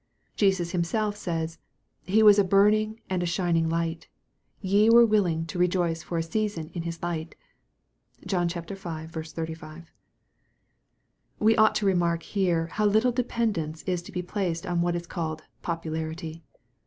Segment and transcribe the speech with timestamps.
[0.35, 1.59] Jesus Himself says,"
[2.07, 4.07] He was a burning and a shining light:
[4.59, 7.35] ye were willing to re joice for a season in his light."
[8.25, 8.61] (John v.
[8.61, 9.93] 35.)
[11.37, 15.05] We ought to remark here how little dependence is to be placed on what is
[15.05, 16.41] called" popularity."